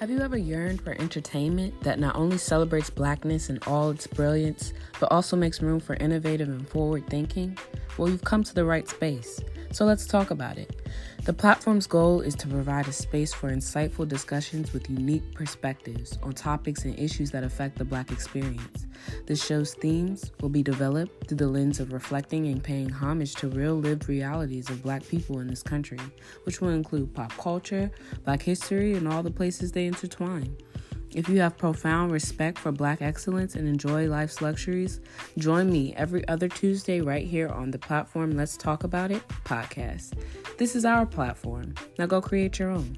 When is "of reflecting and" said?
21.78-22.64